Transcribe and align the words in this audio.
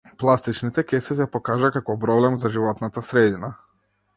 Пластичните 0.21 0.83
кеси 0.93 1.17
се 1.19 1.27
покажаа 1.35 1.73
како 1.75 1.97
проблем 2.07 2.41
за 2.45 2.53
животната 2.57 3.05
средина. 3.11 3.53